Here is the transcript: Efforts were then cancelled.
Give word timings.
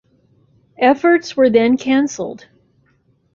Efforts 0.79 1.37
were 1.37 1.51
then 1.51 1.77
cancelled. 1.77 2.47